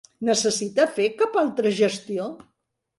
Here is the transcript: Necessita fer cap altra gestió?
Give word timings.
Necessita 0.29 0.87
fer 0.97 1.07
cap 1.21 1.39
altra 1.45 1.77
gestió? 1.85 2.31